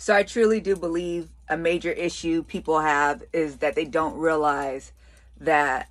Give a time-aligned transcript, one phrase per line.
[0.00, 4.92] So I truly do believe a major issue people have is that they don't realize
[5.40, 5.90] that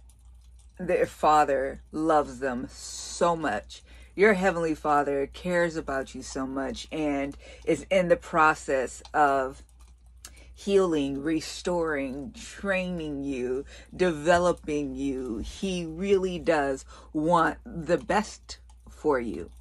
[0.79, 3.83] their father loves them so much.
[4.15, 7.35] Your heavenly father cares about you so much and
[7.65, 9.61] is in the process of
[10.53, 15.39] healing, restoring, training you, developing you.
[15.39, 19.51] He really does want the best for you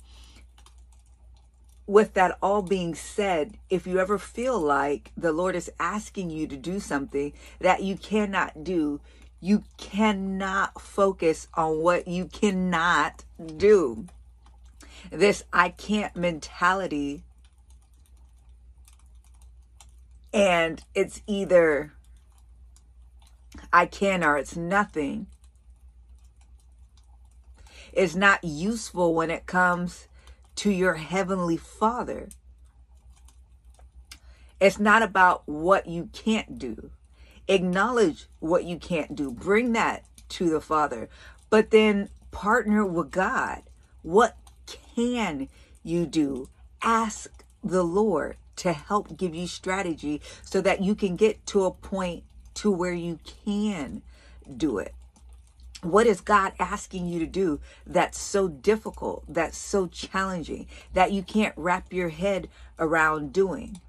[1.87, 6.47] with that all being said, if you ever feel like the Lord is asking you
[6.49, 9.01] to do something that you cannot do,
[9.41, 13.25] you cannot focus on what you cannot
[13.57, 14.07] do.
[15.11, 17.23] This I can't mentality.
[20.33, 21.93] And it's either
[23.73, 25.29] I can or it's nothing.
[27.93, 30.09] It's not useful when it comes
[30.57, 32.29] to your heavenly Father.
[34.61, 36.91] It's not about what you can't do.
[37.47, 39.31] Acknowledge what you can't do.
[39.31, 41.09] Bring that to the Father.
[41.51, 43.63] But then partner with God.
[44.03, 44.37] What
[45.05, 45.49] can
[45.83, 46.49] you do?
[46.83, 51.71] Ask the Lord to help give you strategy so that you can get to a
[51.71, 54.03] point to where you can
[54.57, 54.95] do it.
[55.87, 61.23] What is God asking you to do that's so difficult, that's so challenging, that you
[61.23, 63.81] can't wrap your head around doing?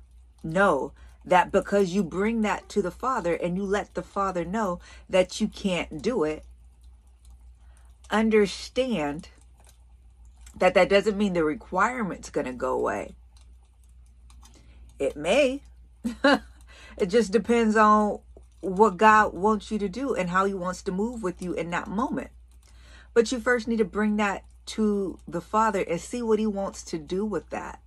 [0.44, 0.94] Know
[1.26, 5.42] that because you bring that to the Father and you let the Father know that
[5.42, 6.45] you can't do it,
[8.09, 9.30] understand
[10.56, 13.16] that that doesn't mean the requirement's going to go away.
[15.00, 15.61] It may.
[16.23, 18.20] it just depends on
[18.62, 21.70] what God wants you to do and how He wants to move with you in
[21.72, 22.32] that moment.
[23.14, 26.84] But you first need to bring that to the Father and see what He wants
[26.86, 27.82] to do with that.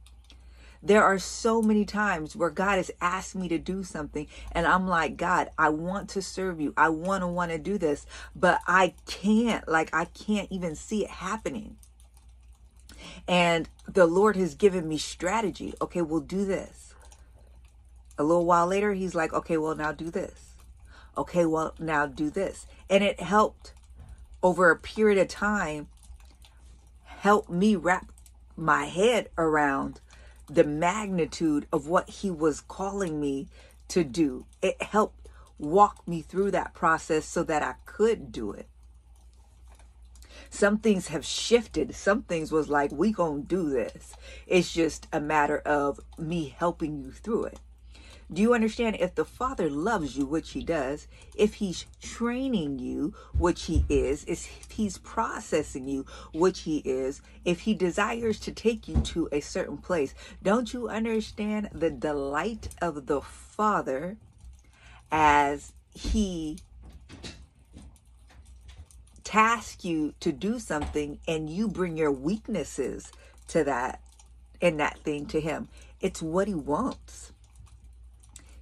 [0.82, 4.88] There are so many times where God has asked me to do something, and I'm
[4.88, 6.72] like, God, I want to serve you.
[6.74, 9.68] I want to want to do this, but I can't.
[9.68, 11.76] Like, I can't even see it happening.
[13.28, 15.74] And the Lord has given me strategy.
[15.82, 16.94] Okay, we'll do this.
[18.16, 20.49] A little while later, He's like, okay, well, now do this
[21.16, 22.66] okay, well, now do this.
[22.88, 23.72] And it helped
[24.42, 25.88] over a period of time
[27.04, 28.12] help me wrap
[28.56, 30.00] my head around
[30.48, 33.48] the magnitude of what he was calling me
[33.88, 34.46] to do.
[34.62, 35.28] It helped
[35.58, 38.66] walk me through that process so that I could do it.
[40.48, 41.94] Some things have shifted.
[41.94, 44.14] Some things was like, we gonna do this.
[44.46, 47.60] It's just a matter of me helping you through it.
[48.32, 48.96] Do you understand?
[49.00, 54.24] If the Father loves you, which He does, if He's training you, which He is,
[54.24, 59.40] if He's processing you, which He is, if He desires to take you to a
[59.40, 64.16] certain place, don't you understand the delight of the Father
[65.10, 66.58] as He
[69.24, 73.12] tasks you to do something and you bring your weaknesses
[73.46, 74.00] to that
[74.60, 75.68] and that thing to him
[76.00, 77.30] it's what he wants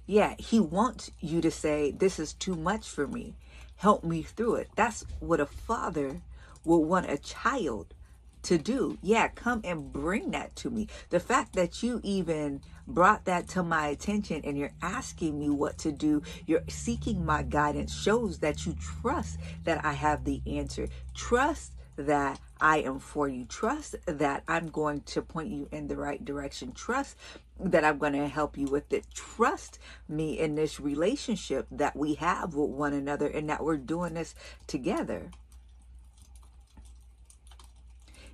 [0.09, 3.35] yeah, he wants you to say, This is too much for me.
[3.75, 4.69] Help me through it.
[4.75, 6.21] That's what a father
[6.65, 7.93] would want a child
[8.41, 8.97] to do.
[9.03, 10.87] Yeah, come and bring that to me.
[11.11, 15.77] The fact that you even brought that to my attention and you're asking me what
[15.79, 20.87] to do, you're seeking my guidance shows that you trust that I have the answer.
[21.13, 23.45] Trust that I am for you.
[23.45, 26.71] Trust that I'm going to point you in the right direction.
[26.71, 27.17] Trust
[27.59, 29.05] that I'm going to help you with it.
[29.13, 34.13] Trust me in this relationship that we have with one another and that we're doing
[34.13, 34.33] this
[34.65, 35.29] together.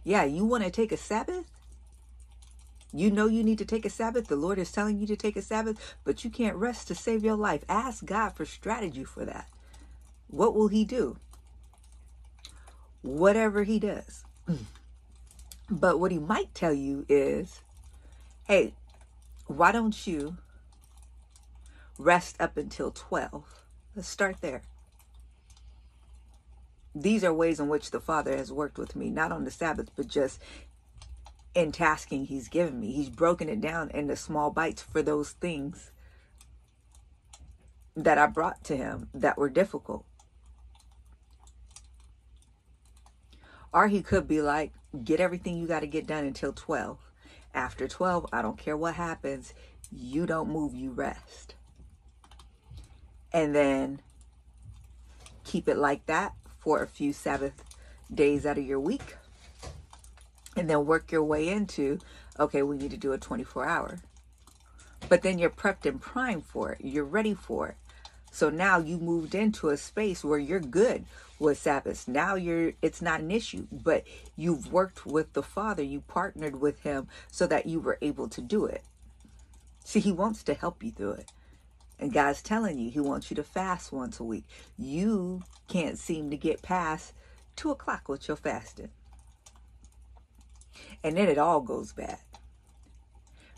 [0.04, 1.46] Yeah, you want to take a Sabbath?
[2.94, 4.28] You know you need to take a Sabbath.
[4.28, 7.24] The Lord is telling you to take a Sabbath, but you can't rest to save
[7.24, 7.66] your life.
[7.68, 9.50] Ask God for strategy for that.
[10.28, 11.18] What will He do?
[13.06, 14.26] Whatever he does.
[14.48, 14.66] Mm.
[15.70, 17.62] But what he might tell you is,
[18.48, 18.74] hey,
[19.48, 20.38] why don't you
[21.98, 23.44] rest up until 12?
[23.96, 24.62] Let's start there.
[26.94, 29.92] These are ways in which the Father has worked with me, not on the Sabbath,
[29.96, 30.42] but just
[31.54, 32.92] in tasking he's given me.
[32.92, 35.92] He's broken it down into small bites for those things
[37.96, 40.06] that I brought to him that were difficult.
[43.76, 44.72] Or he could be like,
[45.04, 46.98] get everything you got to get done until 12.
[47.54, 49.54] After 12, I don't care what happens,
[49.92, 51.56] you don't move, you rest.
[53.34, 54.00] And then
[55.44, 57.66] keep it like that for a few Sabbath
[58.14, 59.18] days out of your week.
[60.56, 62.00] And then work your way into,
[62.40, 64.00] okay, we need to do a 24 hour.
[65.10, 66.80] But then you're prepped and primed for it.
[66.82, 67.76] You're ready for it.
[68.36, 71.06] So now you moved into a space where you're good
[71.40, 72.06] with Sabbath.
[72.06, 74.04] Now you're it's not an issue, but
[74.36, 78.42] you've worked with the Father, you partnered with him so that you were able to
[78.42, 78.84] do it.
[79.86, 81.32] See, he wants to help you through it.
[81.98, 84.44] And God's telling you he wants you to fast once a week.
[84.78, 87.14] You can't seem to get past
[87.56, 88.90] two o'clock with your fasting.
[91.06, 92.20] And then it all goes bad.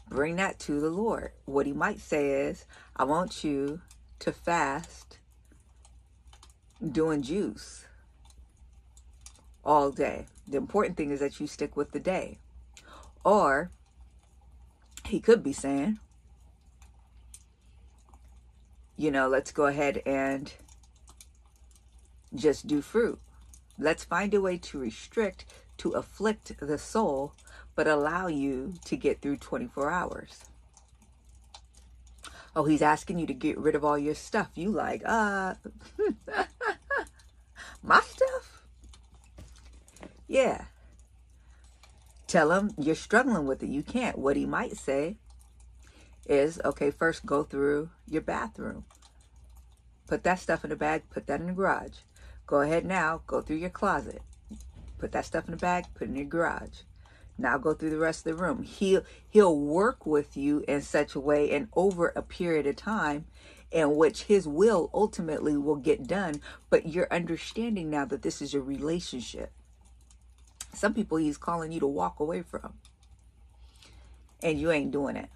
[0.08, 1.32] Bring that to the Lord.
[1.46, 2.66] What he might say is,
[2.96, 3.82] I want you
[4.20, 5.20] to fast
[6.92, 7.86] doing juice
[9.64, 10.26] all day.
[10.48, 12.40] The important thing is that you stick with the day.
[13.24, 13.72] Or
[15.06, 16.00] he could be saying,
[18.96, 20.52] you know, let's go ahead and
[22.34, 23.20] just do fruit.
[23.78, 25.46] Let's find a way to restrict,
[25.78, 27.34] to afflict the soul,
[27.76, 30.46] but allow you to get through 24 hours.
[32.58, 34.50] Oh, he's asking you to get rid of all your stuff.
[34.56, 35.54] You like, uh,
[37.84, 38.64] my stuff?
[40.28, 40.66] Yeah.
[42.26, 43.70] Tell him you're struggling with it.
[43.70, 44.18] You can't.
[44.18, 45.18] What he might say
[46.26, 48.86] is, okay, first go through your bathroom.
[50.08, 52.00] Put that stuff in a bag, put that in the garage.
[52.48, 54.24] Go ahead now, go through your closet.
[54.98, 56.80] Put that stuff in a bag, put it in your garage.
[57.38, 58.64] Now go through the rest of the room.
[58.64, 63.26] He'll he'll work with you in such a way and over a period of time
[63.72, 68.54] in which his will ultimately will get done, but you're understanding now that this is
[68.54, 69.52] a relationship.
[70.74, 72.74] Some people he's calling you to walk away from.
[74.42, 75.30] And you ain't doing it.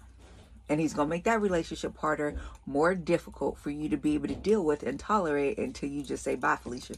[0.68, 4.28] And he's going to make that relationship harder, more difficult for you to be able
[4.28, 6.94] to deal with and tolerate until you just say, bye, Felicia.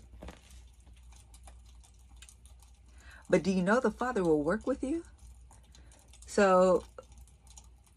[3.34, 5.02] But do you know the Father will work with you?
[6.24, 6.84] So,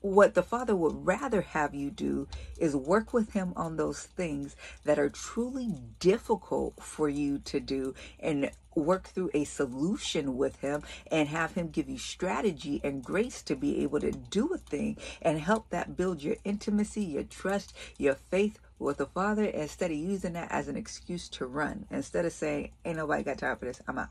[0.02, 4.56] what the Father would rather have you do is work with Him on those things
[4.84, 10.82] that are truly difficult for you to do and work through a solution with Him
[11.12, 14.98] and have Him give you strategy and grace to be able to do a thing
[15.22, 19.98] and help that build your intimacy, your trust, your faith with the Father instead of
[19.98, 21.86] using that as an excuse to run.
[21.92, 24.10] Instead of saying, Ain't nobody got time for this, I'm out.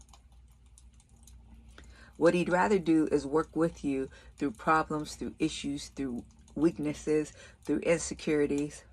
[2.17, 6.25] What he'd rather do is work with you through problems, through issues, through
[6.55, 7.33] weaknesses,
[7.65, 8.85] through insecurities,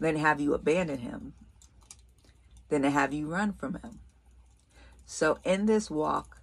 [0.00, 1.34] than have you abandon him,
[2.68, 4.00] than to have you run from him.
[5.06, 6.40] So in this walk,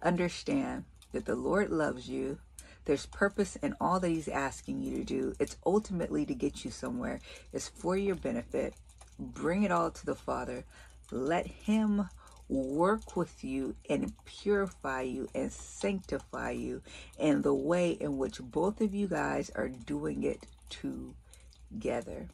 [0.00, 2.38] understand that the Lord loves you.
[2.84, 5.34] There's purpose in all that he's asking you to do.
[5.40, 7.18] It's ultimately to get you somewhere.
[7.52, 8.74] It's for your benefit.
[9.18, 10.64] Bring it all to the Father.
[11.10, 12.08] Let him
[12.48, 16.82] work with you and purify you and sanctify you
[17.18, 22.28] in the way in which both of you guys are doing it together.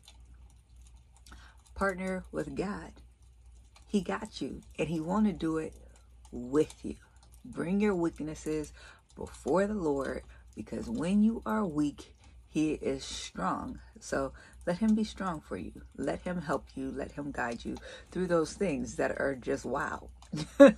[1.74, 2.92] Partner with God.
[3.86, 5.74] He got you and he want to do it
[6.30, 6.96] with you.
[7.44, 8.72] Bring your weaknesses
[9.16, 10.22] before the Lord
[10.54, 12.14] because when you are weak,
[12.52, 13.78] he is strong.
[13.98, 14.32] So
[14.66, 15.72] let him be strong for you.
[15.96, 16.92] Let him help you.
[16.94, 17.76] Let him guide you
[18.10, 20.10] through those things that are just wow.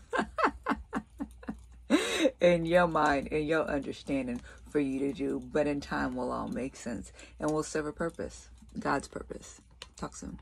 [2.41, 4.41] in your mind, in your understanding
[4.71, 7.93] for you to do, but in time will all make sense and will serve a
[7.93, 9.61] purpose, God's purpose.
[9.97, 10.39] Talk soon.